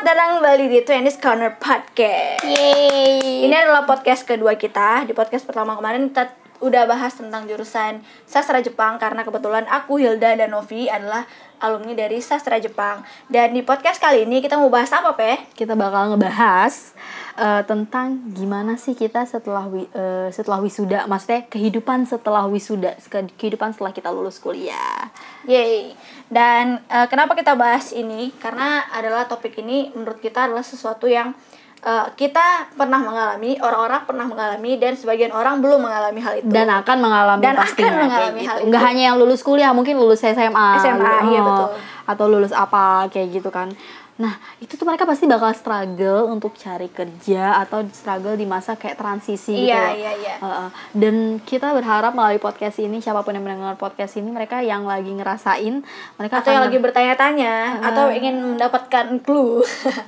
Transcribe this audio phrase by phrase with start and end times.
[0.00, 2.40] Selamat datang kembali di Twenties Corner Podcast.
[2.40, 3.44] Yeay.
[3.44, 5.04] Ini adalah podcast kedua kita.
[5.04, 6.32] Di podcast pertama kemarin kita
[6.64, 11.28] udah bahas tentang jurusan sastra Jepang karena kebetulan aku Hilda dan Novi adalah
[11.60, 13.04] alumni dari sastra Jepang.
[13.28, 15.36] Dan di podcast kali ini kita mau bahas apa, Pe?
[15.52, 16.96] kita bakal ngebahas
[17.40, 23.32] eh, tentang gimana sih kita setelah wi- eh, setelah wisuda, maksudnya kehidupan setelah wisuda, ke-
[23.34, 25.08] kehidupan setelah kita lulus kuliah.
[25.44, 25.96] Yeay.
[26.26, 28.28] Dan eh, kenapa kita bahas ini?
[28.34, 31.32] Karena adalah topik ini menurut kita adalah sesuatu yang
[31.80, 36.46] eh, kita pernah mengalami, orang-orang pernah mengalami dan sebagian orang belum mengalami hal itu.
[36.46, 38.46] Dan akan mengalami Dan akan pastinya kayak mengalami gitu.
[38.46, 38.88] hal Nggak itu.
[38.90, 41.68] hanya yang lulus kuliah, mungkin lulus SMA, SMA, lulus- iya oh, betul.
[42.04, 43.72] Atau lulus apa kayak gitu kan.
[44.16, 48.94] Nah, itu tuh mereka pasti bakal struggle untuk cari kerja atau struggle di masa kayak
[48.94, 49.94] transisi gitu Iya, loh.
[49.94, 50.34] iya, iya.
[50.36, 50.68] Heeh.
[50.92, 55.08] dan kita berharap melalui podcast ini siapa pun yang mendengar podcast ini mereka yang lagi
[55.08, 55.80] ngerasain
[56.16, 59.64] mereka atau yang lagi bertanya-tanya atau ingin mendapatkan clue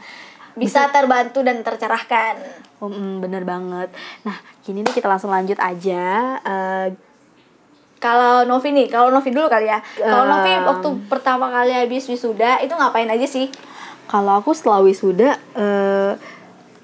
[0.61, 2.37] bisa terbantu dan tercerahkan.
[2.79, 3.89] Mm, bener banget
[4.21, 6.05] nah gini nih kita langsung lanjut aja
[6.39, 6.89] Eh,
[7.97, 9.79] Kalau Novi nih, kalau Novi dulu kali ya.
[9.95, 10.67] Kalau Novi Em.
[10.67, 13.47] waktu pertama kali habis wisuda itu ngapain aja sih?
[14.13, 16.13] Kalau aku setelah wisuda eh,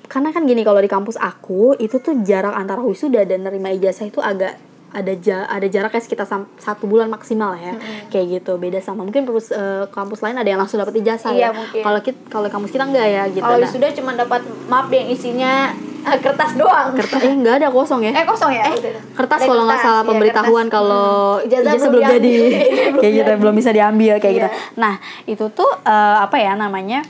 [0.08, 4.08] karena kan gini kalau di kampus aku itu tuh jarak antara wisuda dan nerima ijazah
[4.08, 4.56] itu agak
[4.88, 6.24] ada ja, ada jaraknya sekitar
[6.56, 7.76] satu bulan maksimal ya
[8.08, 11.44] kayak gitu beda sama mungkin perus eh, kampus lain ada yang langsung dapat ijazah Iya,
[11.44, 11.82] ya mungkin.
[11.84, 15.06] kalau kita kalau kampus kita enggak ya gitu Kalau Nah, wisuda cuma dapat map yang
[15.06, 16.96] isinya eh, kertas doang.
[16.96, 18.64] kertas eh enggak ada kosong ya Eh kosong ya?
[19.12, 20.76] kertas Ada kalau nggak salah iya, pemberitahuan kertas.
[20.80, 21.04] kalau
[21.36, 21.44] Hmm.
[21.44, 22.34] Ijazah ijazah belum belum jadi
[23.04, 24.48] kayak gitu belum bisa diambil kayak gitu.
[24.48, 24.56] Iya.
[24.74, 24.94] Nah
[25.26, 27.04] itu tuh eh, apa ya namanya?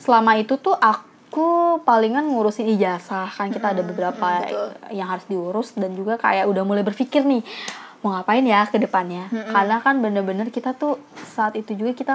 [0.00, 4.68] Selama itu tuh aku palingan ngurusin ijazah kan kita ada beberapa hmm, betul.
[4.96, 7.44] yang harus diurus dan juga kayak udah mulai berpikir nih
[8.00, 9.28] mau ngapain ya ke depannya.
[9.28, 10.96] Karena kan bener-bener kita tuh
[11.36, 12.14] saat itu juga kita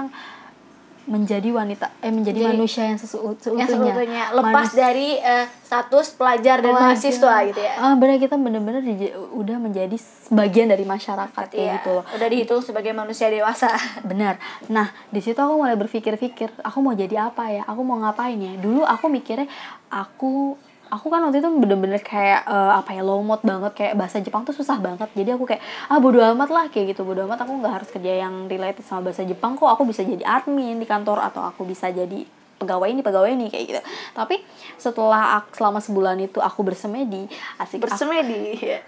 [1.05, 6.07] menjadi wanita eh menjadi Jadi, manusia yang sesu- seutuhnya, Yang lepas Manusia- dari eh, status
[6.11, 6.89] pelajar dan Pelajar.
[6.89, 7.73] mahasiswa gitu ya.
[7.77, 12.03] Ah, benar kita bener-bener dij- udah menjadi sebagian dari masyarakat Iya, gitu loh.
[12.09, 13.69] Udah dihitung sebagai manusia dewasa.
[14.03, 14.41] Benar.
[14.67, 17.61] Nah, di situ aku mulai berpikir-pikir, aku mau jadi apa ya?
[17.63, 18.57] Aku mau ngapain ya?
[18.57, 19.45] Dulu aku mikirnya
[19.87, 20.57] aku
[20.95, 24.51] aku kan waktu itu bener-bener kayak eh, apa ya lomot banget kayak bahasa Jepang tuh
[24.51, 27.73] susah banget jadi aku kayak ah bodo amat lah kayak gitu bodo amat aku nggak
[27.73, 31.43] harus kerja yang related sama bahasa Jepang kok aku bisa jadi admin di kantor atau
[31.43, 32.23] aku bisa jadi
[32.55, 33.81] pegawai ini pegawai ini kayak gitu
[34.13, 34.39] tapi
[34.75, 37.27] setelah ak- selama sebulan itu aku bersemedi
[37.57, 38.55] asik aku- Bersemedi.
[38.71, 38.79] ya.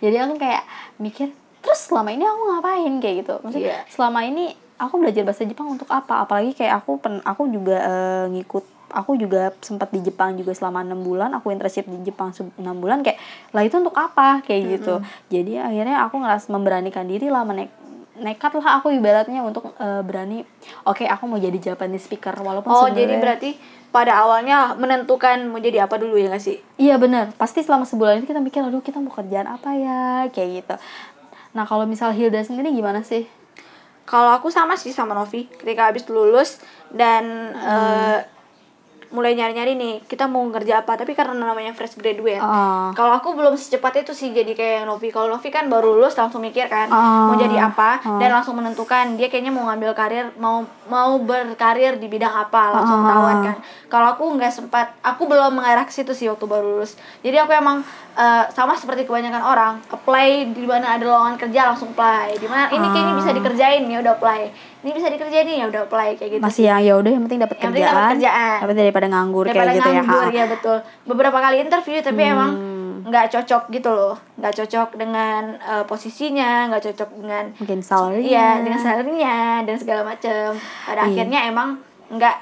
[0.00, 0.66] jadi aku kayak
[0.98, 3.78] mikir terus selama ini aku ngapain kayak gitu maksudnya Iya.
[3.86, 8.24] selama ini aku belajar bahasa Jepang untuk apa apalagi kayak aku pen aku juga eh,
[8.28, 12.78] ngikut aku juga sempat di Jepang juga selama enam bulan aku internship di Jepang enam
[12.78, 13.18] bulan kayak
[13.50, 17.70] lah itu untuk apa kayak gitu jadi akhirnya aku ngeras memberanikan diri lah menek
[18.16, 20.40] nekat lah aku ibaratnya untuk eh, berani
[20.88, 23.60] oke aku mau jadi Japanese speaker walaupun Oh, jadi berarti
[23.92, 26.60] pada awalnya menentukan mau jadi apa dulu ya nggak sih?
[26.76, 30.48] Iya bener, pasti selama sebulan itu kita mikir, aduh kita mau kerjaan apa ya, kayak
[30.60, 30.74] gitu.
[31.56, 33.24] Nah kalau misal Hilda sendiri gimana sih?
[34.04, 36.60] Kalau aku sama sih sama Novi, ketika habis lulus
[36.92, 38.18] dan eh,
[39.08, 42.38] mulai nyari-nyari nih, kita mau kerja apa, tapi karena namanya fresh graduate.
[42.38, 42.90] Ah.
[42.92, 45.08] Kalau aku belum secepat itu sih jadi kayak Novi.
[45.08, 47.26] Kalau Novi kan baru lulus langsung mikir kan Ah.
[47.26, 48.18] mau jadi apa Ah.
[48.18, 52.98] dan langsung menentukan dia kayaknya mau ngambil karir mau mau berkarir di bidang apa langsung
[52.98, 53.02] Ah.
[53.02, 53.56] ketahuan kan.
[53.86, 56.94] Kalau aku nggak sempat, aku belum mengarah ke situ sih waktu baru lulus.
[57.20, 61.92] Jadi aku emang eh, sama seperti kebanyakan orang, apply di mana ada lowongan kerja langsung
[61.92, 62.34] apply.
[62.34, 64.40] Di mana ini kayaknya bisa dikerjain ya udah apply.
[64.80, 66.42] Ini bisa dikerjain ya udah apply kayak gitu.
[66.42, 68.56] Masih yang ya udah yang penting dapat penting kerjaan, dapat kerjaan.
[68.58, 70.32] Tapi daripada nganggur daripada kayak gitu nganggur ya.
[70.32, 72.32] ya betul beberapa kali interview tapi Hmm.
[72.32, 72.52] emang
[73.06, 78.26] nggak cocok gitu loh nggak cocok dengan eh, posisinya nggak cocok dengan Mungkin salary.
[78.26, 81.14] iya dengan salarinya dan segala macem pada Iya.
[81.14, 81.68] akhirnya emang
[82.08, 82.36] nggak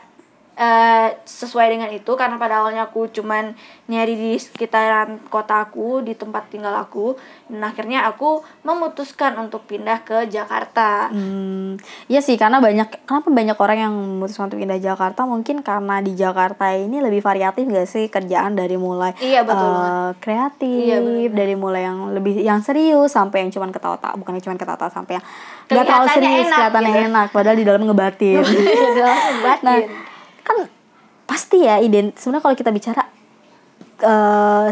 [0.56, 3.52] eh, sesuai dengan itu karena pada awalnya aku cuman
[3.84, 10.26] nyari di sekitaran kotaku di tempat tinggal aku dan akhirnya aku memutuskan untuk pindah ke
[10.26, 11.76] Jakarta Hmm,
[12.06, 16.14] iya sih karena banyak kenapa banyak orang yang memutuskan untuk pindah Jakarta mungkin karena di
[16.14, 20.14] Jakarta ini lebih variatif gak sih kerjaan dari mulai Iya, betul banget.
[20.18, 20.98] kreatif Iya,
[21.30, 25.12] dari mulai yang lebih yang serius sampai yang cuman ketawa-tawa bukan yang cuman ketawa-tawa sampai
[25.14, 25.24] yang
[25.64, 27.06] nggak terlalu serius enak kelihatannya gitu.
[27.06, 28.36] enak padahal di dalam ngebatin
[29.04, 29.64] Langsung batin.
[29.64, 29.78] nah
[30.44, 30.68] kan
[31.24, 33.02] pasti ya ident sebenarnya kalau kita bicara
[33.98, 34.68] eh,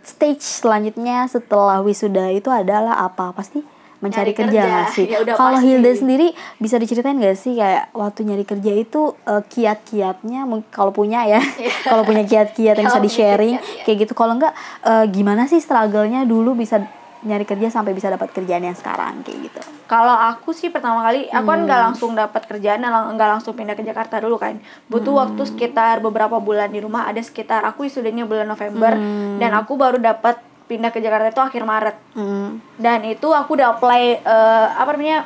[0.00, 3.60] stage selanjutnya setelah wisuda itu adalah apa pasti
[3.98, 4.94] mencari Nyari kerja kerja.
[4.94, 5.58] sih Ya kalau.
[5.58, 11.26] Hilda sendiri bisa diceritain gak sih kayak waktu nyari kerja itu eh, kiat-kiatnya kalau punya
[11.26, 11.42] ya
[11.90, 13.84] kalau punya kiat-kiat yang bisa Kalau di punya sharing kiat-kiat, ya.
[13.84, 14.54] kayak gitu kalau enggak
[14.86, 16.78] eh, gimana sih struggle-nya dulu bisa
[17.18, 21.26] nyari kerja sampai bisa dapat kerjaan yang sekarang kayak gitu Kalau aku sih pertama kali,
[21.26, 21.66] aku kan Hmm.
[21.66, 24.60] nggak langsung dapat kerjaan, nggak langsung pindah ke Jakarta dulu kan.
[24.84, 25.20] Butuh Hmm.
[25.24, 27.08] waktu sekitar beberapa bulan di rumah.
[27.08, 29.40] Ada sekitar aku wisudanya bulan November, Hmm.
[29.40, 30.38] dan aku baru dapat
[30.68, 31.96] pindah ke Jakarta itu akhir Maret.
[32.12, 32.60] Hmm.
[32.76, 35.24] Dan itu aku udah apply eh, apa namanya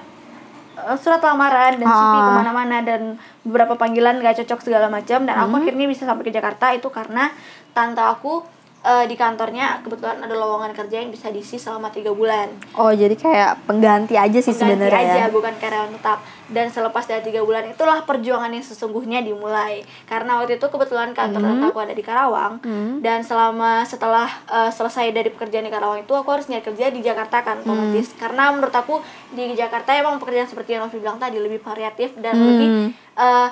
[0.72, 2.22] eh, surat lamaran dan CV Ah.
[2.22, 3.00] ke mana-mana dan
[3.42, 5.26] beberapa panggilan gak cocok segala macam.
[5.26, 5.44] Dan Hmm.
[5.44, 7.34] aku akhirnya bisa sampai ke Jakarta itu karena
[7.74, 8.46] tante aku
[8.82, 12.50] eh, di kantornya kebetulan ada lowongan kerja yang bisa diisi selama tiga bulan.
[12.74, 15.26] Oh jadi kayak pengganti aja sih pengganti sebenarnya aja ya?
[15.30, 16.18] bukan karyawan tetap.
[16.52, 19.80] Dan selepas dari tiga bulan itulah perjuangan yang sesungguhnya dimulai.
[20.04, 22.54] Karena waktu itu kebetulan kantor tante aku ada di Karawang.
[22.62, 23.00] Hmm.
[23.00, 27.00] dan selama setelah uh, selesai dari pekerjaan di Karawang itu aku harus nyari kerja di
[27.00, 28.12] Jakarta kan otomatis.
[28.12, 28.18] Hmm.
[28.20, 29.00] karena menurut aku
[29.30, 32.46] di Jakarta emang pekerjaan seperti yang Novi bilang tadi lebih variatif dan Hmm.
[32.46, 32.68] lebih
[33.16, 33.48] uh,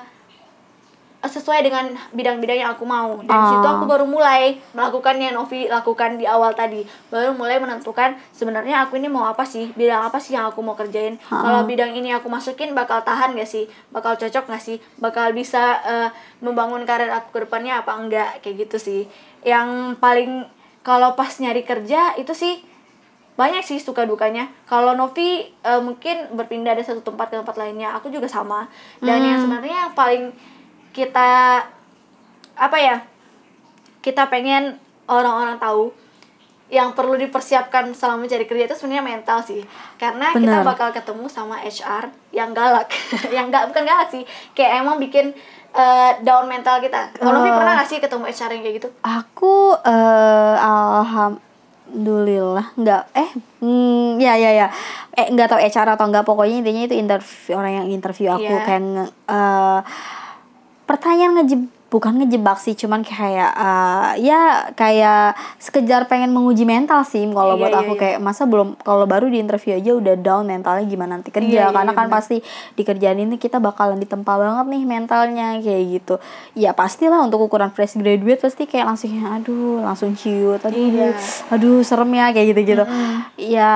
[1.21, 1.85] sesuai dengan
[2.17, 3.21] bidang-bidang yang aku mau.
[3.21, 3.77] Dan situ Ah.
[3.77, 6.81] aku baru mulai melakukan yang Novi lakukan di awal tadi.
[7.13, 10.73] Baru mulai menentukan sebenarnya aku ini mau apa sih bidang apa sih yang aku mau
[10.73, 11.21] kerjain.
[11.29, 13.69] Kalau bidang ini aku masukin bakal tahan gak sih?
[13.93, 14.81] Bakal cocok gak sih?
[14.97, 16.09] Bakal bisa eh,
[16.41, 18.41] membangun karir aku ke depannya apa enggak?
[18.41, 19.01] Kayak gitu sih.
[19.45, 20.49] Yang paling
[20.81, 22.65] kalau pas nyari kerja itu sih
[23.37, 24.49] banyak sih suka dukanya.
[24.65, 28.73] Kalau Novi eh, mungkin berpindah dari satu tempat ke tempat lainnya aku juga sama.
[29.05, 30.33] Dan yang sebenarnya yang paling
[30.91, 31.63] kita
[32.55, 32.97] apa ya
[34.01, 34.75] kita pengen
[35.07, 35.93] orang-orang tahu
[36.71, 39.59] yang perlu dipersiapkan selama mencari kerja itu sebenarnya mental sih.
[39.99, 40.65] Karena kita Bener.
[40.65, 42.87] bakal ketemu sama HR yang galak.
[43.35, 44.23] Yang enggak bukan galak sih.
[44.55, 45.35] Kayak emang bikin
[45.71, 47.11] eh, down mental kita.
[47.13, 47.51] Kalau Eh.
[47.51, 48.89] pernah gak sih ketemu HR yang kayak gitu?
[49.03, 53.03] Aku eh alhamdulillah nggak.
[53.15, 54.67] Eh hmm, ya ya ya.
[55.11, 58.63] Eh nggak tahu HR atau enggak pokoknya intinya itu interview orang yang interview aku Iya.
[58.63, 58.83] kayak
[59.27, 59.81] eh,
[60.91, 64.41] pertanyaan ngejeb bukan ngejebak sih cuman kayak eh, ya
[64.73, 68.01] kayak sekejar pengen menguji mental sih kalau Iya, buat iya, aku iya.
[68.01, 71.65] kayak masa belum kalau baru di interview aja udah down mentalnya gimana nanti kerja Iya,
[71.67, 72.17] iya, karena iya, kan benar.
[72.17, 72.37] pasti
[72.71, 76.15] di kerjaan ini kita bakalan ditempa banget nih mentalnya kayak gitu
[76.55, 81.11] ya pastilah untuk ukuran fresh graduate pasti kayak langsung ya aduh langsung ciut aduh Iya.
[81.51, 82.85] aduh serem ya kayak gitu gitu
[83.37, 83.73] ya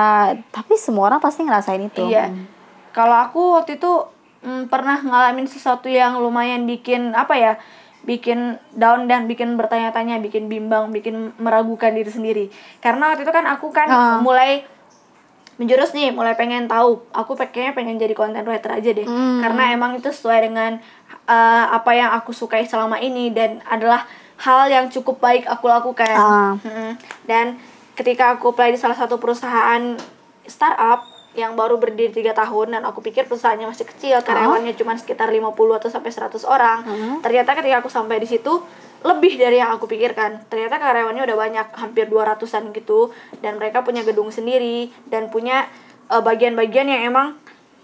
[0.49, 2.31] tapi semua orang pasti ngerasain itu Iya.
[2.91, 3.91] Kalau aku waktu itu
[4.45, 7.55] mm, pernah ngalamin sesuatu yang lumayan bikin apa ya?
[8.05, 12.45] bikin down dan bikin bertanya-tanya, bikin bimbang, bikin meragukan diri sendiri.
[12.77, 14.21] Karena waktu itu kan aku kan Ah.
[14.21, 14.61] mulai
[15.57, 17.01] menjurus nih, mulai pengen tahu.
[17.09, 19.09] Aku kayaknya pengen jadi content writer aja deh.
[19.09, 19.41] Hmm.
[19.41, 20.77] Karena emang itu sesuai dengan
[21.25, 24.05] uh, apa yang aku sukai selama ini dan adalah
[24.37, 26.13] hal yang cukup baik aku lakukan.
[26.13, 26.53] Ah.
[26.61, 27.01] Mm-mm.
[27.25, 27.57] Dan
[27.97, 29.97] ketika aku apply di salah satu perusahaan
[30.45, 35.27] startup yang baru berdiri tiga tahun dan aku pikir perusahaannya masih kecil karyawannya cuma sekitar
[35.27, 36.79] 50 atau sampai 100 orang.
[36.87, 37.15] Hmm.
[37.19, 38.63] ternyata ketika aku sampai di situ
[39.05, 40.49] lebih dari yang aku pikirkan.
[40.49, 43.13] Ternyata karyawannya udah banyak hampir 200an gitu.
[43.45, 45.69] Dan mereka punya gedung sendiri dan punya
[46.09, 47.27] eh, bagian-bagian yang emang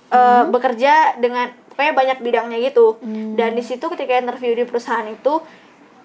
[0.09, 2.97] eh, bekerja dengan pokoknya banyak bidangnya gitu.
[3.37, 5.45] Dan di situ ketika interview di perusahaan itu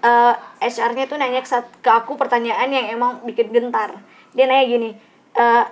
[0.04, 3.96] eh, HR-nya tuh nanya ke, aku pertanyaan yang emang bikin gentar.
[4.36, 4.90] Dia nanya gini,
[5.32, 5.64] eh,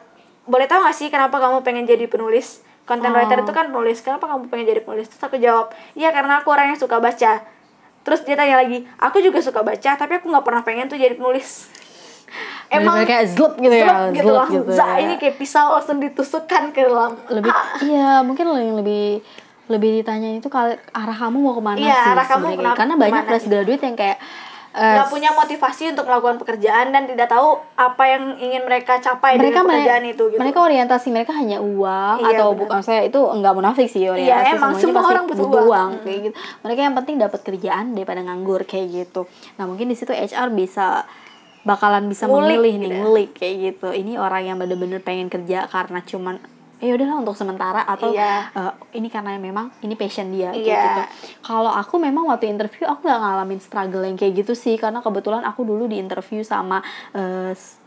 [0.44, 2.60] boleh tahu gak sih kenapa kamu pengen jadi penulis?
[2.84, 5.08] Content writer itu kan penulis, kenapa kamu pengen jadi penulis?
[5.08, 7.40] Terus aku jawab, iya karena aku orang yang suka baca.
[8.02, 11.16] Terus dia tanya lagi, aku juga suka baca, tapi aku nggak pernah pengen tuh jadi
[11.16, 11.72] penulis.
[12.66, 14.98] Bener-bener kayak zlup gitu ya, gitu zlup gitu ya.
[14.98, 17.14] ini kayak pisau langsung ditusukkan ke dalam.
[17.30, 19.22] lebih iya mungkin yang lebih
[19.64, 20.50] lebih ditanya itu
[20.90, 23.52] arah kamu mau ke mana Iya, sih arah kamu kenapa- karena banyak fresh gitu.
[23.54, 24.18] graduate yang kayak
[24.74, 29.62] nggak punya motivasi untuk melakukan pekerjaan dan tidak tahu apa yang ingin mereka capai mereka
[29.62, 30.40] dari pekerjaan mere- itu gitu.
[30.42, 32.60] mereka orientasi mereka hanya uang Iya, atau benar.
[32.60, 35.60] bukan saya itu enggak munafik sih orientasi Iya, emang semuanya semua pasti orang butuh butuh
[35.60, 35.70] uang.
[35.70, 39.20] uang kayak gitu mereka yang penting dapat kerjaan daripada nganggur kayak gitu
[39.54, 41.06] nah mungkin di situ HR bisa
[41.62, 42.98] bakalan bisa Ngulik memilih gitu nih ya.
[43.00, 46.36] ngulik kayak gitu ini orang yang bener-bener pengen kerja karena cuman
[46.84, 48.52] ya udahlah untuk sementara atau Iya.
[48.52, 50.82] eh, ini karena memang ini passion dia kayak Iya.
[50.84, 51.00] gitu
[51.42, 55.42] kalau aku memang waktu interview aku nggak ngalamin struggle yang kayak gitu sih karena kebetulan
[55.42, 56.84] aku dulu di interview sama
[57.50, 57.80] s-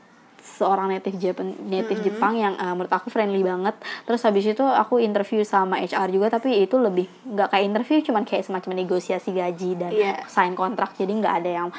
[0.50, 4.98] seorang native Japan native Jepang yang eh, menurut aku friendly banget terus habis itu aku
[4.98, 9.72] interview sama HR juga tapi itu lebih nggak kayak interview cuman kayak semacam negosiasi gaji
[9.76, 10.26] dan Iya.
[10.26, 11.70] sign kontrak jadi nggak ada yang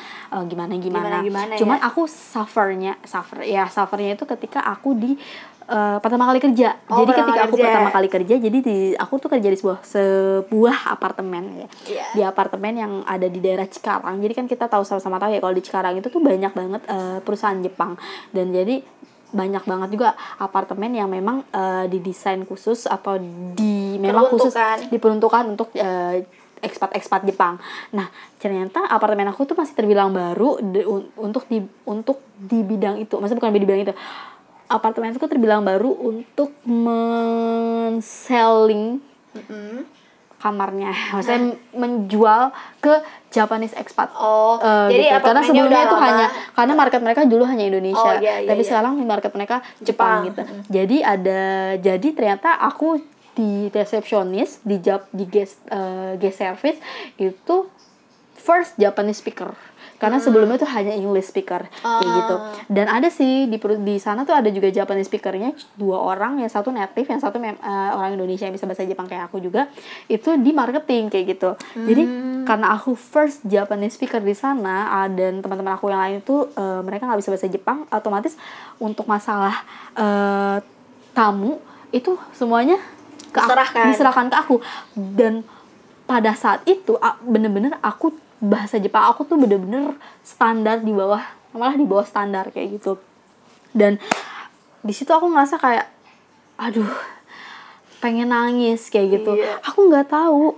[0.44, 1.84] gimana gimana Gimana-gimana cuman ya.
[1.84, 5.18] aku suffernya suffer ya suffernya itu ketika aku di
[5.68, 7.64] eh, pertama kali kerja Oh, jadi ketika aku kerja.
[7.66, 12.04] pertama kali kerja jadi di aku tuh kerja di sebuah sebuah apartemen ya Iya.
[12.10, 15.52] di apartemen yang ada di daerah Cikarang jadi kan kita tahu sama-sama tahu ya kalau
[15.52, 18.80] di Cikarang itu tuh banyak banget eh, perusahaan Jepang dan jadi
[19.28, 23.20] banyak banget juga apartemen yang memang eh, didesain khusus atau
[23.52, 24.56] di memang khusus
[24.88, 26.24] diperuntukkan untuk eh,
[26.58, 27.54] ekspat-ekspat Jepang.
[27.92, 32.98] Nah, ternyata apartemen aku tuh masih terbilang baru de- un- untuk di untuk di bidang
[32.98, 33.14] itu.
[33.14, 33.94] Maksudnya bukan di bidang itu.
[34.68, 36.52] Apartemenku terbilang baru untuk
[37.88, 39.84] men-selling Mm-mm.
[40.36, 41.40] kamarnya maksudnya
[41.72, 45.24] menjual ke Japanese expat Oh, Eh, jadi gitu.
[45.24, 46.06] karena sebelumnya itu lama.
[46.06, 48.68] hanya karena market mereka dulu hanya Indonesia Oh, iya, iya, tapi iya.
[48.68, 50.24] sekarang market mereka Jepang, Jepang.
[50.26, 51.42] gitu jadi ada
[51.76, 53.00] jadi ternyata aku
[53.32, 56.78] di resepsionis di jap di guest eh, guest service
[57.16, 57.56] itu
[58.36, 59.52] first Japanese speaker
[59.98, 62.34] karena sebelumnya tuh hanya English speaker kayak gitu.
[62.34, 62.54] Ah.
[62.66, 66.70] dan ada sih di di sana tuh ada juga Japanese speakernya dua orang yang satu
[66.70, 69.66] native yang satu mem- eh, orang Indonesia yang bisa bahasa Jepang kayak aku juga
[70.06, 72.46] itu di marketing kayak gitu jadi Hmm.
[72.46, 76.80] karena aku first Japanese speaker di sana ah, dan teman-teman aku yang lain itu eh,
[76.80, 78.38] mereka nggak bisa bahasa Jepang otomatis
[78.76, 80.58] untuk masalah eh,
[81.10, 81.58] tamu
[81.90, 82.78] itu semuanya
[83.26, 83.84] ke aku- Diserahkan.
[83.88, 84.56] diserahkan ke aku
[84.94, 85.42] dan
[86.04, 89.06] pada saat itu bener-bener aku bahasa Jepang.
[89.10, 91.22] Aku tuh bener-bener standar di bawah
[91.54, 92.98] malah di bawah standar kayak gitu.
[93.74, 93.98] Dan
[94.82, 95.86] di situ aku ngerasa kayak
[96.58, 96.90] aduh
[98.02, 99.38] pengen nangis kayak gitu.
[99.38, 99.58] Iya.
[99.62, 100.54] aku nggak tahu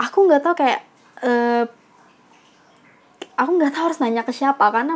[0.00, 0.80] aku nggak tahu kayak
[1.24, 1.64] eh,
[3.34, 4.94] aku nggak tahu harus nanya ke siapa karena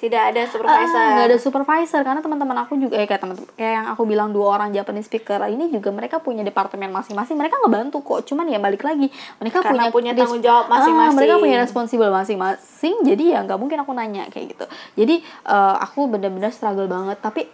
[0.00, 0.96] Tidak ada Ah, supervisor.
[1.12, 4.56] nggak ada supervisor karena teman-teman aku juga eh, kayak teman kayak yang aku bilang dua
[4.56, 8.80] orang Japanese speaker ini juga mereka punya departemen masing-masing mereka ngebantu kok cuman ya balik
[8.80, 11.14] lagi mereka Karena punya res- tanggung jawab Ah, masing-masing.
[11.14, 14.64] mereka punya responsibel masing-masing jadi ya nggak mungkin aku nanya kayak gitu
[14.96, 17.44] jadi eh, aku bener-bener struggle banget tapi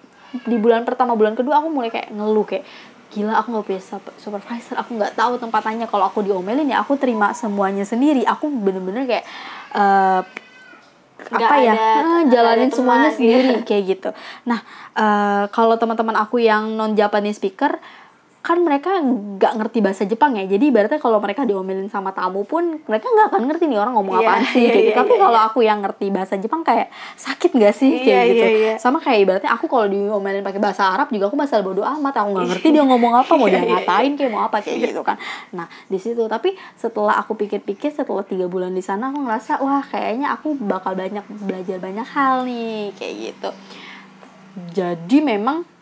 [0.41, 2.63] di bulan pertama bulan kedua aku mulai kayak ngeluh kayak
[3.09, 6.95] gila aku nggak punya sup- supervisor aku nggak tahu tempatannya kalau aku diomelin ya aku
[6.95, 9.25] terima semuanya sendiri aku bener-bener kayak
[9.73, 10.23] eh,
[11.17, 13.65] Nggak apa ya ada- jalanin ada semuanya teman, sendiri iya.
[13.69, 14.11] kayak gitu.
[14.45, 14.61] Nah,
[14.95, 17.81] eh, kalau teman-teman aku yang non Japanese speaker
[18.47, 20.47] kan mereka nggak ngerti bahasa Jepang ya.
[20.47, 24.23] Jadi ibaratnya kalau mereka diomelin sama tamu pun mereka nggak akan ngerti nih orang ngomong
[24.23, 24.87] Iya, apaan sih iya, kayak gitu.
[24.87, 25.49] iya, Tapi iya, kalau iya.
[25.51, 26.87] aku yang ngerti bahasa Jepang kayak
[27.19, 28.47] sakit nggak sih Iya, kayak gitu.
[28.47, 28.75] iya, iya.
[28.79, 32.15] Sama kayak ibaratnya aku kalau diomelin pakai bahasa Arab juga aku bahasa bodo amat.
[32.23, 34.79] Aku nggak ngerti dia ngomong apa, mau dia Iya, iya, ngatain kayak mau apa kayak
[34.87, 35.19] gitu kan.
[35.51, 39.83] Nah, di situ tapi setelah aku pikir-pikir setelah tiga bulan di sana aku ngerasa wah
[39.83, 43.51] kayaknya aku bakal banyak belajar banyak hal nih kayak gitu.
[44.73, 45.76] Jadi memang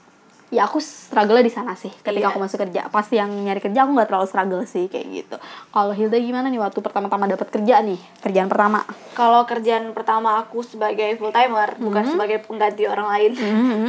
[0.55, 2.31] ya aku struggle di sana sih ketika Iya.
[2.31, 2.87] aku masuk kerja.
[2.87, 5.37] Pasti yang nyari kerja aku nggak terlalu struggle sih kayak gitu.
[5.69, 7.99] Kalau Hilda gimana nih waktu pertama-tama dapat kerja nih?
[8.21, 8.87] Kerjaan pertama.
[9.13, 12.13] Kalau kerjaan pertama aku sebagai full timer, bukan Mm-hmm.
[12.13, 13.33] sebagai pengganti orang lain.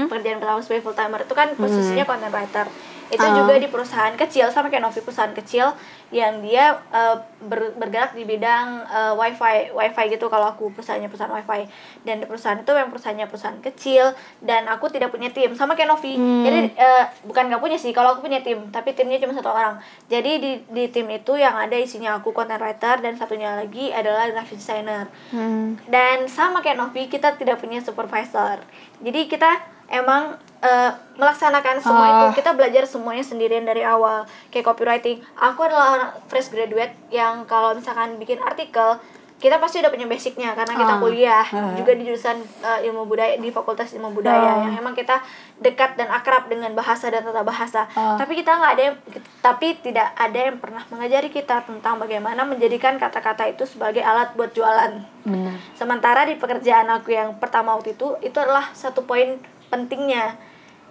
[0.05, 2.65] Pekerjaan pertama sebagai full timer itu kan posisinya content writer.
[3.07, 3.35] Itu Ah.
[3.35, 5.74] juga di perusahaan kecil sama kayak Novi perusahaan kecil
[6.09, 11.29] yang dia eh, ber- bergerak di bidang eh, wifi wifi gitu kalau aku perusahaannya perusahaan
[11.31, 11.69] wifi
[12.01, 14.05] dan perusahaan itu yang perusahaannya perusahaan kecil
[14.39, 16.41] dan aku tidak punya tim sama kayak Novi Hmm.
[16.41, 19.77] jadi eh, bukan nggak punya sih kalau aku punya tim tapi timnya cuma satu orang
[20.05, 24.25] jadi di di tim itu yang ada isinya aku content writer dan satunya lagi adalah
[24.27, 25.77] graphic designer Hmm.
[25.85, 28.62] dan sama kayak Novi kita tidak punya supervisor
[28.97, 32.13] jadi kita emang eh, melaksanakan semua Ah.
[32.25, 37.46] itu kita belajar semuanya sendirian dari awal kayak copywriting aku adalah orang fresh graduate yang
[37.46, 38.98] kalau misalkan bikin artikel
[39.36, 40.98] kita pasti udah punya basicnya karena kita Ah.
[40.98, 41.75] kuliah Ah.
[41.75, 44.63] juga di jurusan eh, ilmu budaya di fakultas ilmu budaya Ah.
[44.65, 45.22] yang emang kita
[45.56, 48.15] dekat dan akrab dengan bahasa dan tata bahasa Ah.
[48.15, 48.96] tapi kita nggak ada yang
[49.39, 54.50] tapi tidak ada yang pernah mengajari kita tentang bagaimana menjadikan kata-kata itu sebagai alat buat
[54.50, 55.58] jualan Benar.
[55.74, 59.36] Sementara di pekerjaan aku yang pertama waktu itu itu adalah satu poin
[59.67, 60.38] pentingnya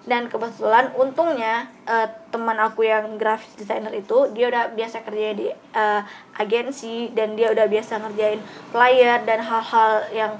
[0.05, 5.49] dan kebetulan untungnya eh, teman aku yang graphic designer itu dia udah biasa kerja di
[5.53, 6.03] eh,
[6.37, 10.33] agensi dan dia udah biasa ngerjain flyer dan hal-hal yang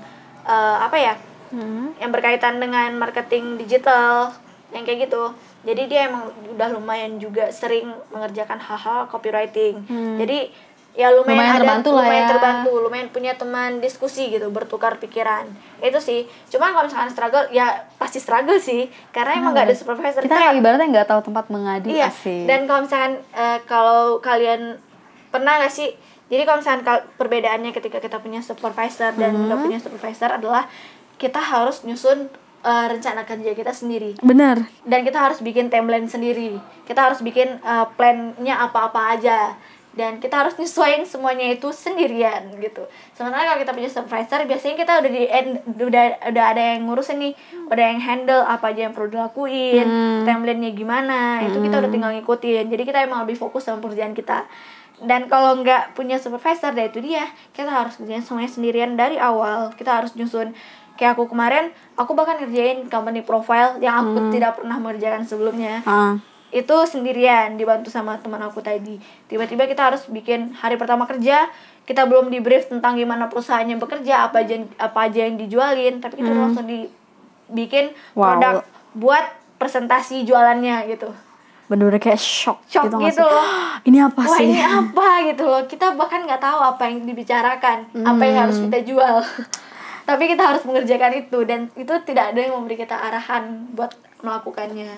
[0.45, 1.17] eh, apa ya
[1.55, 1.95] Hmm.
[2.03, 4.35] yang berkaitan dengan marketing digital
[4.75, 5.31] yang kayak gitu
[5.63, 10.19] jadi dia emang udah lumayan juga sering mengerjakan hal-hal copywriting Hmm.
[10.19, 10.51] jadi
[10.95, 12.31] ya lumayan, Lumayan ada terbantu lah lumayan ya.
[12.31, 17.67] terbantu lumayan punya teman diskusi gitu bertukar pikiran itu sih cuma kalau misalkan struggle ya
[17.95, 21.91] pasti struggle sih karena emang nggak ada supervisor Kita kayak ibaratnya nggak tahu tempat mengadu
[21.91, 22.47] Iya, asik.
[22.47, 24.79] dan kalau misalkan eh, kalau kalian
[25.29, 25.91] pernah nggak sih?
[26.25, 29.45] Jadi kalau misalkan kal- perbedaannya ketika kita punya supervisor dan Hmm.
[29.45, 30.71] nggak punya supervisor adalah
[31.17, 32.31] kita harus nyusun
[32.63, 34.57] eh, rencana kerja kita sendiri Bener.
[34.83, 36.55] dan kita harus bikin timeline sendiri.
[36.83, 39.53] Kita harus bikin eh, plan-nya apa-apa aja
[39.95, 42.87] dan kita harus nyesuaiin semuanya itu sendirian gitu.
[43.15, 47.19] Sementara kalau kita punya supervisor biasanya kita udah di end- udah udah ada yang ngurusin
[47.19, 47.35] nih,
[47.71, 50.23] udah yang handle apa aja yang perlu dilakuin, Hmm.
[50.27, 52.65] timelinenya gimana, itu kita udah tinggal ngikutin.
[52.67, 54.47] Jadi kita emang lebih fokus sama pekerjaan kita.
[54.95, 57.27] Dan kalau nggak punya supervisor, ya itu dia.
[57.51, 59.75] Kita harus kerjain semuanya sendirian dari awal.
[59.75, 60.55] Kita harus nyusun
[60.95, 66.15] kayak aku kemarin, aku bahkan ngerjain company profile yang aku tidak pernah mengerjakan sebelumnya Ah.
[66.55, 68.97] Itu sendirian dibantu sama teman aku tadi.
[69.27, 71.51] Tiba-tiba kita harus bikin hari pertama kerja
[71.83, 76.17] kita belum di brief tentang gimana perusahaannya bekerja apa aja apa aja yang dijualin tapi
[76.17, 78.39] kita langsung dibikin Wow.
[78.39, 78.55] produk
[78.95, 81.11] buat presentasi jualannya gitu.
[81.65, 83.29] Bener-bener kayak shock, shock gitu, nggak gitu sih?
[83.29, 83.47] loh.
[83.89, 84.47] Ini apa wah sih?
[84.47, 85.63] ini apa gitu loh.
[85.65, 88.65] Kita bahkan nggak tahu apa yang dibicarakan apa yang harus Hmm.
[88.69, 89.17] kita jual.
[90.09, 94.91] Tapi kita harus mengerjakan itu dan itu tidak ada yang memberi kita arahan buat melakukannya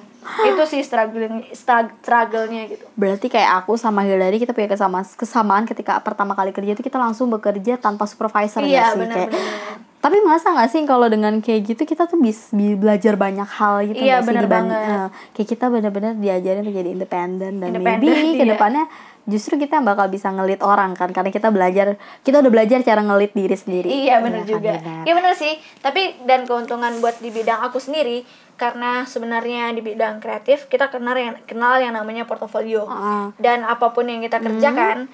[0.47, 5.65] itu sih struggling strug- struggle-nya gitu berarti kayak aku sama Hillary kita punya kesama kesamaan
[5.65, 9.75] ketika pertama kali kerja itu kita langsung bekerja tanpa supervisor Iya, sih benar, kayak benar.
[9.99, 13.99] tapi masa nggak sih kalau dengan kayak gitu kita tuh bisa belajar banyak hal gitu
[13.99, 14.79] Iya, nggak sih banget.
[14.81, 18.39] eh, kayak kita benar-benar diajarin untuk jadi independen dan Independen, maybe iya.
[18.39, 18.85] ke depannya
[19.27, 23.35] justru kita bakal bisa ngelit orang kan karena kita belajar kita udah belajar cara ngelit
[23.35, 24.73] diri sendiri Iya benar kan, juga.
[24.79, 25.03] benar.
[25.03, 25.53] Iya benar sih.
[25.77, 28.23] Tapi dan keuntungan buat di bidang aku sendiri
[28.57, 32.89] karena sebenarnya di bidang kreatif kita kenal yang kenal yang namanya portofolio.
[32.89, 33.29] Ah.
[33.37, 35.13] Dan apa pun yang kita kerjakan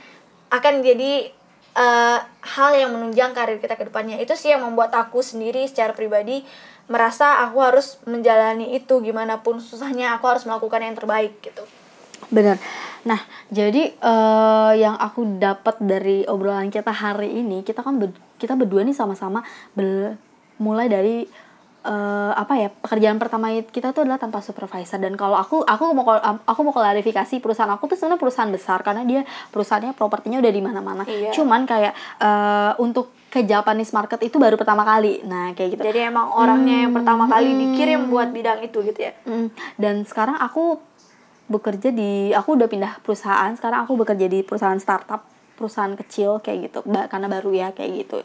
[0.49, 1.35] akan jadi
[1.75, 4.23] eh, hal yang menunjang karir kita ke depannya.
[4.23, 6.47] Itu sih yang membuat aku sendiri secara pribadi
[6.87, 11.63] merasa aku harus menjalani itu gimana pun susahnya aku harus melakukan yang terbaik gitu.
[12.31, 12.59] Bener.
[13.03, 13.19] Nah,
[13.51, 18.87] jadi eh, yang aku dapat dari obrolan kita hari ini, kita kan ber- kita berdua
[18.87, 19.43] nih sama-sama
[20.63, 21.27] mulai dari
[21.83, 26.07] eh, apa ya pekerjaan pertama kita tuh adalah tanpa supervisor dan kalau aku aku mau
[26.47, 30.63] aku mau klarifikasi perusahaan aku tuh sebenarnya perusahaan besar karena dia perusahaannya propertinya udah di
[30.63, 31.03] mana-mana.
[31.05, 31.35] Iya.
[31.35, 35.25] Cuman kayak eh, untuk ke Japanese market itu baru pertama kali.
[35.25, 35.83] Nah, kayak gitu.
[35.89, 39.17] Jadi emang orangnya yang pertama kali dikirim buat bidang itu gitu ya.
[39.25, 39.49] Mm,
[39.81, 40.77] dan sekarang aku
[41.49, 46.71] bekerja di aku udah pindah perusahaan sekarang aku bekerja di perusahaan startup perusahaan kecil kayak
[46.71, 48.19] gitu ba- karena baru ya kayak gitu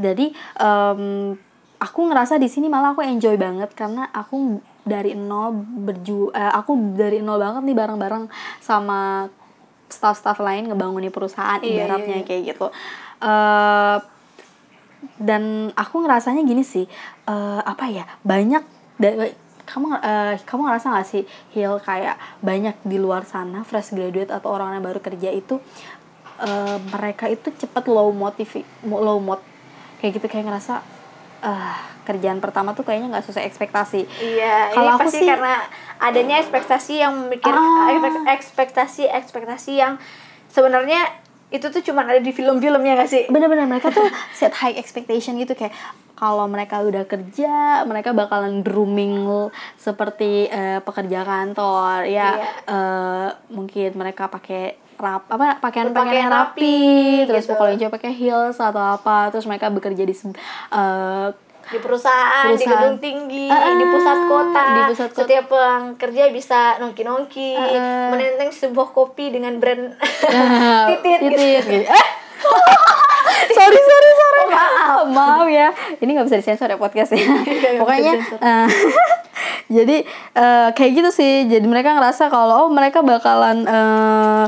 [0.00, 1.36] jadi em,
[1.80, 6.76] aku ngerasa di sini malah aku enjoy banget karena aku dari nol berju eh, aku
[6.94, 8.24] dari nol banget nih bareng-bareng
[8.60, 9.26] sama
[9.90, 12.28] staff-staff lain ngebangun nih perusahaan Iya, ibaratnya iya, iya.
[12.28, 12.66] kayak gitu
[13.20, 13.98] Eh,
[15.20, 16.84] dan aku ngerasanya gini sih
[17.28, 18.64] eh, apa ya banyak
[19.64, 21.22] kamu eh, kamu ngerasa gak sih
[21.56, 25.60] Hil kayak banyak di luar sana fresh graduate atau orang yang baru kerja itu
[26.40, 28.48] eh, mereka itu cepet low motiv
[28.84, 29.40] low mod
[30.00, 30.99] kayak gitu kayak ngerasa
[31.40, 35.54] eh kerjaan pertama tuh kayaknya nggak sesuai ekspektasi Iya, Kalau ini aku pasti sih- karena
[35.98, 37.88] adanya ekspektasi yang memikir Ah.
[37.88, 39.94] ekspek- ekspektasi ekspektasi yang
[40.46, 41.06] sebenarnya
[41.48, 43.22] itu tuh cuma ada di film-filmnya gak sih?
[43.26, 45.74] bener-bener mereka tuh set high expectation gitu kayak
[46.14, 47.52] kalau mereka udah kerja
[47.84, 49.24] mereka bakalan grooming
[49.74, 52.50] seperti eh, pekerja kantor ya Iya.
[52.66, 56.78] eh, mungkin mereka pakai rap apa pakaian pakaian rapi, rapi,
[57.24, 57.56] terus gitu.
[57.56, 61.28] kalau yang cewek pakai heels atau apa terus mereka bekerja di eh,
[61.62, 62.72] Di perusahaan, di Perusahaan.
[62.82, 64.64] gedung tinggi, Ah, di pusat kota.
[64.66, 65.22] di pusat kota.
[65.22, 68.10] Setiap pulang kerja bisa nongki-nongki, Ah.
[68.10, 71.30] menenteng sebuah kopi dengan brand eh, titit, gitu.
[71.32, 71.86] titit gitu.
[71.86, 72.06] Eh,
[73.50, 78.66] sorry sorry sorry maaf maaf ya ini nggak bisa disensor ya podcastnya bisa pokoknya eh,
[79.70, 79.96] jadi
[80.34, 84.44] eh, kayak gitu sih jadi mereka ngerasa kalau oh mereka bakalan eh,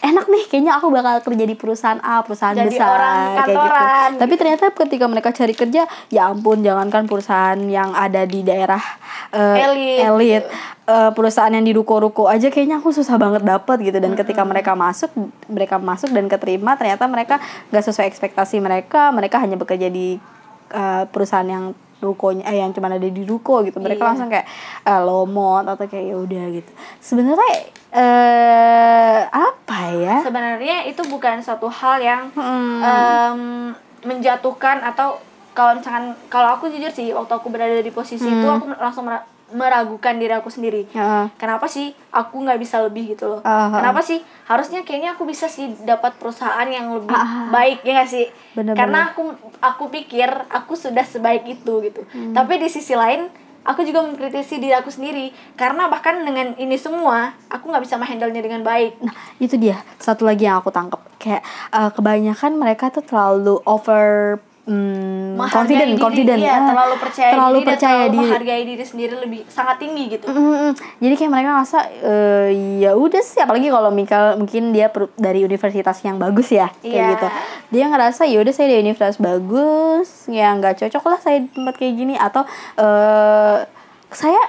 [0.00, 4.18] enak nih kayaknya aku bakal kerja di perusahaan A perusahaan Jadi besar orang kayak gitu.
[4.20, 8.80] tapi ternyata ketika mereka cari kerja ya ampun jangankan perusahaan yang ada di daerah
[9.30, 10.44] eh, Elit, elit
[10.88, 13.98] eh, perusahaan yang di ruko-ruko aja kayaknya aku susah banget dapet gitu.
[14.02, 15.12] Dan ketika mereka masuk
[15.46, 17.38] mereka masuk dan keterima ternyata mereka
[17.70, 19.12] nggak sesuai ekspektasi mereka.
[19.14, 20.18] Mereka hanya bekerja di
[20.70, 21.64] eh, perusahaan yang
[22.00, 24.08] rukonya eh yang cuma ada di ruko gitu mereka Iya.
[24.08, 24.46] langsung kayak
[24.82, 27.52] eh, lomot atau kayak ya udah gitu sebenarnya
[27.90, 32.80] eh apa ya Sebenarnya itu bukan suatu hal yang Hmm.
[32.80, 33.40] em,
[34.02, 38.56] menjatuhkan atau kalau misalkan kalau aku jujur sih waktu aku berada di posisi itu Hmm.
[38.56, 39.04] aku langsung
[39.52, 41.28] meragukan diri aku sendiri Ya.
[41.34, 43.78] kenapa sih aku nggak bisa lebih gitu loh Ah, ah.
[43.78, 47.46] kenapa sih harusnya kayaknya aku bisa sih dapat perusahaan yang lebih Ah, ah.
[47.48, 48.76] baik ya nggak sih Bener-bener.
[48.76, 49.22] karena aku
[49.58, 52.32] aku pikir aku sudah sebaik itu gitu Hmm.
[52.32, 53.28] tapi di sisi lain
[53.60, 58.30] aku juga mengkritisi diri aku sendiri karena bahkan dengan ini semua aku nggak bisa menghandle
[58.30, 60.96] nya dengan baik Nah, itu dia satu lagi yang aku tangkap.
[61.16, 66.38] Kayak eh, kebanyakan mereka tuh terlalu over mm, menghargai confident, diri, confident.
[66.38, 68.22] iya, Ah, terlalu percaya terlalu diri percaya dan terlalu diri.
[68.24, 70.72] menghargai diri sendiri lebih sangat tinggi gitu Mm, mm, mm.
[71.00, 75.40] Jadi kayak mereka ngerasa eh, ya udah sih apalagi kalau Mikael mungkin dia per- dari
[75.40, 77.06] universitas yang bagus ya kayak Iya.
[77.12, 77.26] gitu.
[77.70, 81.74] Dia ngerasa ya udah saya di universitas bagus, ya nggak cocok lah saya di tempat
[81.74, 83.58] kayak gini atau eh
[84.08, 84.42] saya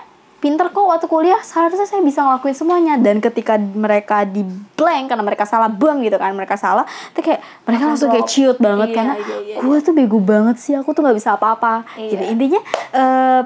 [0.92, 2.94] waktu kuliah seharusnya saya bisa ngelakuin semuanya.
[3.00, 4.44] Dan ketika mereka di
[4.76, 8.58] blank karena mereka salah bom gitu kan mereka salah itu kayak mereka langsung kayak ciut
[8.60, 11.88] banget Iya, karena iya, iya, gue tuh bego banget sih aku tuh nggak bisa apa-apa.
[11.96, 12.10] Iya.
[12.18, 13.42] gitu intinya eh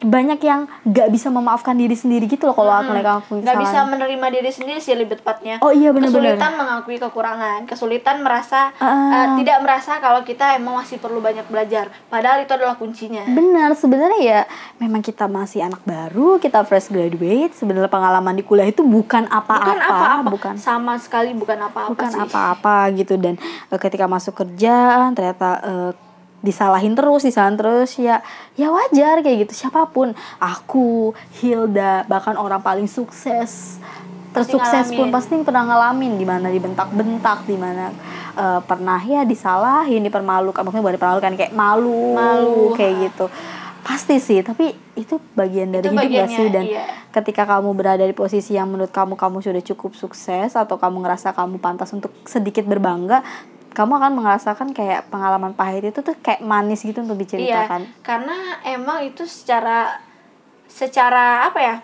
[0.00, 3.78] banyak yang nggak bisa memaafkan diri sendiri gitu loh kalau aku mereka ngelakuin nggak bisa
[3.84, 5.60] menerima diri sendiri sih lebih tepatnya.
[5.60, 6.40] Oh iya, benar-benar.
[6.40, 9.12] kesulitan mengakui kekurangan kesulitan merasa Ah.
[9.12, 11.92] eh, tidak merasa kalau kita emang masih perlu banyak belajar.
[12.08, 13.28] Padahal itu adalah kuncinya.
[13.28, 14.40] Benar, sebenarnya ya
[14.76, 17.52] memang kita masih anak baru, kita fresh graduate.
[17.52, 20.28] Sebenarnya pengalaman di kuliah itu bukan apa-apa, bukan apa-apa.
[20.32, 20.54] Bukan.
[20.56, 22.20] Sama sekali bukan apa-apa bukan sih.
[22.20, 23.14] apa-apa gitu.
[23.14, 23.36] Dan
[23.68, 25.92] eh, ketika masuk kerjaan ternyata eh,
[26.40, 28.24] disalahin terus, disalahin terus ya
[28.56, 30.16] ya wajar kayak gitu siapa pun.
[30.40, 33.80] Aku, Hilda, bahkan orang paling sukses
[34.30, 37.90] tersukses pun pasti pernah ngalamin di mana dibentak-bentak, di mana
[38.38, 43.26] eh, pernah ya disalahin, dipermalukan, maksudnya bukan dipermalukan kayak malu, Malu, kayak gitu.
[43.80, 46.84] Pasti sih, tapi itu bagian dari Itu hidup gak sih dan iya.
[47.10, 51.34] ketika kamu berada di posisi yang menurut kamu kamu sudah cukup sukses atau kamu ngerasa
[51.34, 53.24] kamu pantas untuk sedikit berbangga,
[53.70, 57.80] kamu akan merasakan kayak pengalaman pahit itu tuh kayak manis gitu untuk Iya, diceritakan.
[58.00, 59.98] karena emang itu secara
[60.66, 61.76] secara apa ya?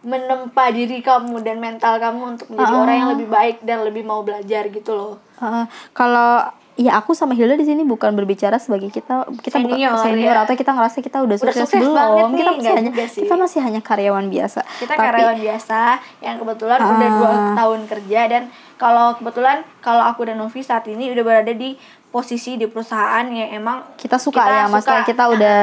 [0.00, 2.80] menempa diri kamu dan mental kamu untuk menjadi Ah.
[2.80, 5.14] orang yang lebih baik dan lebih mau belajar gitu loh.
[5.36, 5.64] Heeh.
[5.92, 6.40] kalau
[6.74, 10.40] ya aku sama Hilda di sini bukan berbicara sebagai kita kita Senior, bukan senior ya.
[10.40, 13.20] atau kita ngerasa kita udah Udah sukses, sukses belum banget kita nih, masih hanya sih.
[13.20, 15.78] kita masih hanya karyawan biasa Kita Tapi- karyawan biasa
[16.18, 17.52] yang kebetulan udah dua Ah.
[17.54, 18.42] tahun kerja dan
[18.80, 21.76] kalau kebetulan kalau aku dan Novi saat ini udah berada di
[22.10, 25.06] posisi di perusahaan yang emang kita suka Kita ya masalah suka.
[25.06, 25.58] kita udah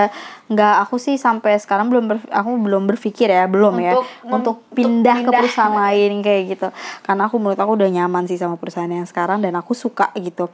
[0.47, 4.32] nggak aku sih sampai sekarang belum ber- aku belum berpikir ya belum ya Untuk mem-
[4.32, 5.39] untuk untuk pindah ke pindah.
[5.43, 6.67] perusahaan lain kayak gitu
[7.01, 10.47] karena aku menurut aku udah nyaman sih sama perusahaan yang sekarang dan aku suka gitu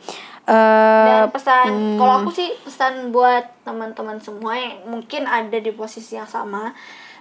[0.44, 1.98] eh dan pesan hmm.
[2.00, 6.74] kalau aku sih pesan buat teman-teman semua yang mungkin ada di posisi yang sama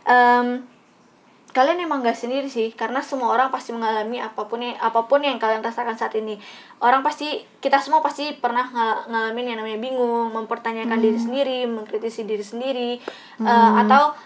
[0.02, 0.64] em,
[1.52, 5.20] kalian emang gak sendiri sih karena semua orang pasti mengalami apa pun yang apa pun
[5.20, 6.40] yang kalian rasakan saat ini.
[6.80, 7.28] Orang pasti
[7.60, 12.90] kita semua pasti pernah ngal- ngalamin yang namanya bingung mempertanyakan diri sendiri mengkritisi diri sendiri
[13.38, 14.16] eh, atau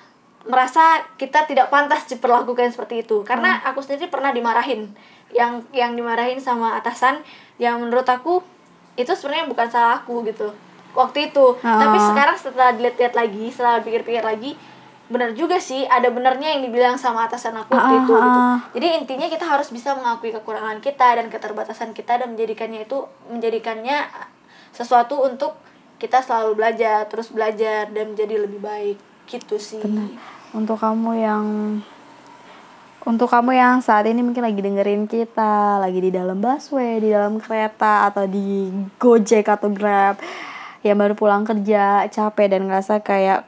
[0.47, 3.27] merasa kita tidak pantas diperlakukan seperti itu.
[3.27, 4.95] Karena aku sendiri pernah dimarahin.
[5.35, 7.19] Yang yang dimarahin sama atasan
[7.59, 8.39] yang menurut aku
[8.95, 10.55] itu sebenarnya bukan salah aku gitu.
[10.95, 11.47] Waktu itu.
[11.59, 12.07] Tapi Ah.
[12.15, 14.55] sekarang setelah dilihat-lihat lagi setelah pikir-pikir lagi
[15.07, 18.15] benar juga sih ada benernya yang dibilang sama atasan aku waktu Ah, itu gitu.
[18.19, 18.59] ah.
[18.75, 24.11] jadi intinya kita harus bisa mengakui kekurangan kita dan keterbatasan kita dan menjadikannya itu menjadikannya
[24.75, 25.55] sesuatu untuk
[25.97, 29.81] kita selalu belajar terus belajar dan menjadi lebih baik gitu sih.
[30.53, 31.45] Untuk kamu yang
[33.07, 37.39] untuk kamu yang saat ini mungkin lagi dengerin kita, lagi di dalam busway, di dalam
[37.39, 38.67] kereta atau di
[38.99, 40.19] Gojek atau Grab
[40.83, 43.47] yang baru pulang kerja, capek dan ngerasa kayak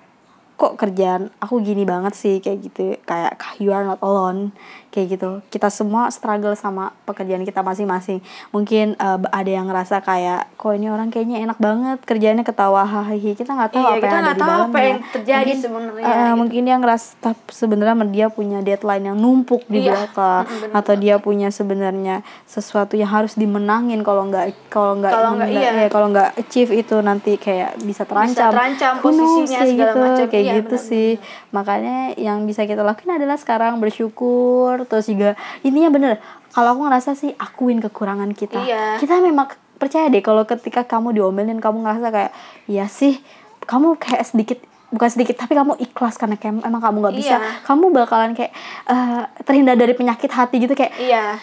[0.58, 2.98] kok kerjaan aku gini banget sih kayak gitu.
[3.06, 4.50] Kayak you are not alone
[4.88, 5.30] kayak gitu.
[5.48, 8.18] Kita semua struggle sama pekerjaan kita masing-masing.
[8.50, 13.32] Mungkin eh, ada yang ngerasa kayak kok ini orang kayaknya enak banget kerjanya ketawa hahihi
[13.32, 16.04] kita nggak tahu Iya, apa kita yang ada nggak di tahu apa yang terjadi sebenarnya,
[16.04, 16.34] eh, gitu.
[16.36, 17.06] mungkin dia ngerasa
[17.48, 20.44] sebenarnya dia punya deadline yang numpuk di Iya, belakang.
[20.46, 25.12] bener atau dia punya sebenarnya sesuatu yang harus dimenangin kalau nggak kalau nggak
[25.48, 25.86] iya.
[25.86, 28.50] eh, kalau nggak achieve itu nanti kayak bisa terancam.
[28.52, 30.26] Terancam Who knows, posisinya, segala gitu macam.
[30.28, 31.10] kayak Iya, gitu benar, sih.
[31.50, 36.12] makanya yang bisa kita lakuin adalah sekarang bersyukur terus juga intinya bener
[36.48, 38.98] kalau aku ngerasa sih akuin kekurangan kita Iya.
[38.98, 42.32] kita memang percaya deh kalau ketika kamu diomelin kamu ngerasa kayak
[42.66, 43.18] iya sih
[43.62, 47.62] kamu kayak sedikit bukan sedikit tapi kamu ikhlas karena kayak emang kamu nggak bisa Iya.
[47.62, 48.52] kamu bakalan kayak
[48.84, 51.38] eh, terhindar dari penyakit hati gitu kayak iya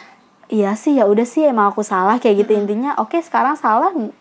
[0.47, 4.11] iya sih ya udah sih emang aku salah kayak gitu intinya oke sekarang salah jadi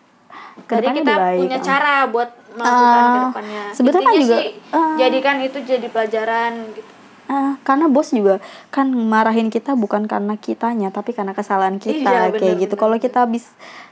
[0.63, 1.65] ke depannya kita baik punya kan.
[1.65, 4.95] cara buat melakukan Ah, ke depannya sebenarnya Intinya juga, sih, ah.
[4.95, 6.91] jadikan itu jadi pelajaran gitu
[7.25, 8.37] Ah, karena bos juga
[8.69, 12.69] kan marahin kita bukan karena kitanya tapi karena kesalahan kita Iya, bener, kayak gitu.
[12.69, 13.05] bener, Kalau bener.
[13.05, 13.45] kita bis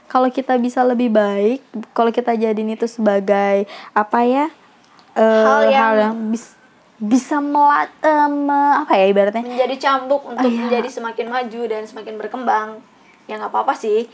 [0.04, 1.58] kalau kita bisa lebih baik,
[1.90, 4.46] kalau kita jadiin itu sebagai apa ya?
[5.14, 6.54] eh, Hal yang- bis-
[6.96, 7.90] bisa melat
[8.28, 9.42] me- apa ya ibaratnya?
[9.42, 10.58] menjadi cambuk untuk iya.
[10.60, 12.68] menjadi semakin maju dan semakin berkembang
[13.24, 14.06] ya nggak apa-apa sih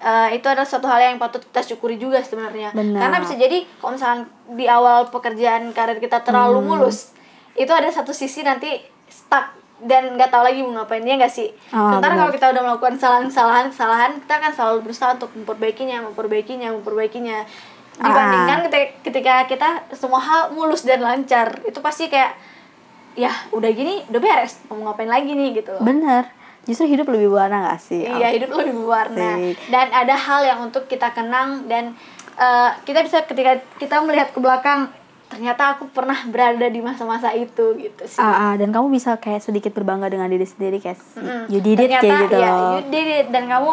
[0.00, 3.04] Eh, itu adalah satu hal yang patut kita syukuri juga sebenarnya Benar.
[3.04, 6.68] karena bisa jadi kalau misalnya di awal pekerjaan karir kita terlalu Hmm.
[6.72, 7.12] mulus
[7.58, 8.68] itu ada satu sisi nanti
[9.10, 11.02] stuck dan nggak tahu lagi mau ngapain.
[11.02, 11.48] Ya nggak sih?
[11.72, 16.68] Ah, sementara kalau kita udah melakukan kesalahan-kesalahan kesalahan kita kan selalu berusaha untuk memperbaikinya memperbaikinya
[16.76, 17.38] memperbaikinya.
[18.00, 18.64] Dibandingkan Ah.
[18.68, 22.32] ketika, ketika kita semua hal mulus dan lancar itu pasti kayak
[23.18, 25.60] ya udah gini udah beres mau ngapain lagi nih?
[25.60, 25.82] gitu loh.
[25.82, 26.28] Bener.
[26.68, 28.04] Justru hidup lebih berwarna gak sih?
[28.04, 29.56] Iya hidup lebih berwarna.
[29.72, 31.96] Dan ada hal yang untuk kita kenang dan
[32.36, 34.92] eh, kita bisa ketika kita melihat ke belakang
[35.30, 38.18] ternyata aku pernah berada di masa-masa itu gitu sih.
[38.18, 41.44] Ah, ah, dan kamu bisa kayak sedikit berbangga dengan diri sendiri kayak Mm.
[41.46, 42.36] you did it ternyata, kayak gitu.
[42.36, 43.72] Iya, you did it dan kamu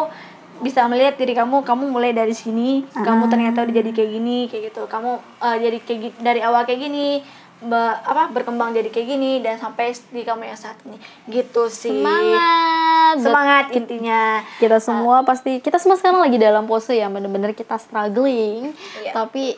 [0.58, 3.28] bisa melihat diri kamu kamu mulai dari sini kamu Ah.
[3.28, 6.80] ternyata udah jadi kayak gini kayak gitu kamu eh, jadi kayak gi- dari awal kayak
[6.80, 7.22] gini
[7.60, 11.90] be- apa berkembang jadi kayak gini dan sampai di kamu yang saat ini gitu sih
[11.92, 17.74] semangat semangat intinya kita semua pasti kita semua sekarang lagi dalam pose yang bener-bener kita
[17.76, 19.10] struggling Iya.
[19.12, 19.54] tapi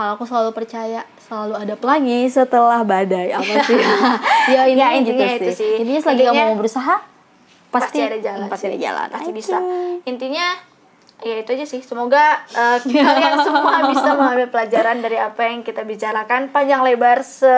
[0.00, 3.36] kalau aku selalu percaya selalu ada pelangi setelah badai.
[3.36, 3.76] Apa sih?
[4.56, 5.36] Ya ini Ya, gitu sih.
[5.38, 5.72] itu sih.
[5.76, 6.94] intinya selagi Intinya- kamu mau berusaha
[7.70, 9.06] pasti, pasti, ada jalan pasti ada jalan.
[9.10, 9.56] Pasti bisa.
[10.02, 10.46] Intinya
[11.20, 11.84] ya itu aja sih.
[11.84, 17.52] Semoga eh, kalian semua bisa mengambil pelajaran dari apa yang kita bicarakan panjang lebar se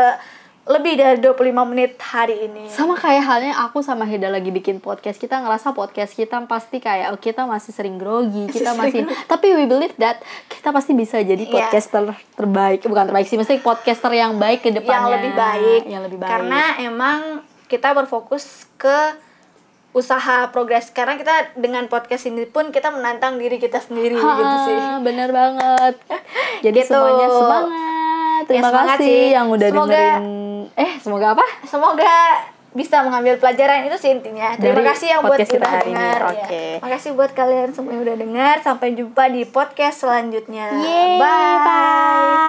[0.63, 1.35] lebih dari 25
[1.67, 2.71] menit hari ini.
[2.71, 5.19] Sama kayak halnya aku sama Heda lagi bikin podcast.
[5.19, 9.67] Kita ngerasa podcast kita pasti kayak oh, kita masih sering grogi kita masih tapi we
[9.67, 11.67] believe that kita pasti bisa jadi Iya.
[11.67, 12.87] podcaster terbaik.
[12.87, 15.83] Bukan terbaik sih mesti podcaster yang baik ke yang depannya lebih baik.
[15.83, 16.31] Yang lebih baik.
[16.31, 17.19] Karena emang
[17.67, 18.47] kita berfokus
[18.79, 19.19] ke
[19.93, 20.89] usaha progres.
[20.89, 24.79] Karena kita dengan podcast ini pun kita menantang diri kita sendiri gitu sih.
[24.79, 25.99] Ha, bener banget.
[26.65, 26.87] Jadi Gitu.
[26.87, 27.92] semuanya semangat
[28.45, 29.25] terima semangat kasih sih.
[29.31, 30.25] yang udah Semoga- dengerin
[30.75, 32.15] eh semoga apa semoga
[32.73, 34.57] bisa mengambil pelajaran itu sih intinya.
[34.57, 35.93] Terima Dari kasih yang buat kita udah hari ini.
[35.93, 36.17] dengar.
[36.17, 36.29] ya.
[36.33, 36.65] Oke.
[36.81, 38.55] Makasih buat kalian semua yang udah dengar.
[38.59, 40.73] Sampai jumpa di podcast selanjutnya.
[40.73, 41.21] Yeay, Bye.
[41.21, 42.33] bye